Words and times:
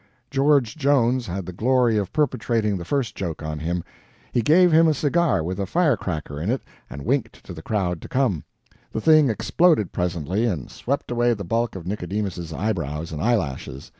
George 0.31 0.77
Jones 0.77 1.27
had 1.27 1.45
the 1.45 1.53
glory 1.53 1.95
of 1.95 2.11
perpetrating 2.11 2.75
the 2.75 2.83
first 2.83 3.13
joke 3.13 3.43
on 3.43 3.59
him; 3.59 3.83
he 4.31 4.41
gave 4.41 4.71
him 4.71 4.87
a 4.87 4.95
cigar 4.95 5.43
with 5.43 5.59
a 5.59 5.67
firecracker 5.67 6.41
in 6.41 6.49
it 6.49 6.63
and 6.89 7.05
winked 7.05 7.43
to 7.45 7.53
the 7.53 7.61
crowd 7.61 8.01
to 8.01 8.09
come; 8.09 8.43
the 8.91 8.99
thing 8.99 9.29
exploded 9.29 9.91
presently 9.91 10.47
and 10.47 10.71
swept 10.71 11.11
away 11.11 11.35
the 11.35 11.43
bulk 11.45 11.75
of 11.75 11.85
Nicodemus's 11.85 12.51
eyebrows 12.51 13.11
and 13.11 13.21
eyelashes. 13.21 13.89